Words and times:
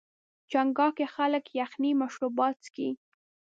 چنګاښ 0.51 0.91
کې 0.97 1.05
خلک 1.15 1.45
یخني 1.59 1.91
مشروبات 2.01 2.55
څښي. 2.63 2.89